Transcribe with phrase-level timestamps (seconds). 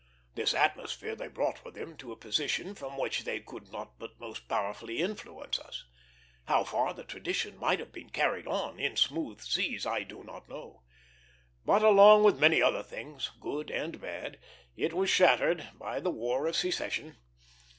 [0.33, 4.19] This atmosphere they brought with them to a position from which they could not but
[4.19, 5.85] most powerfully influence us.
[6.45, 10.49] How far the tradition might have been carried on, in smooth seas, I do not
[10.49, 10.81] know;
[11.65, 14.39] but along with many other things, good and bad,
[14.75, 17.17] it was shattered by the War of Secession.